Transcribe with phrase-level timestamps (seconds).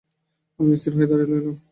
[0.59, 1.55] আমিও স্থির হইয়া দাঁড়াইয়া রহিলাম।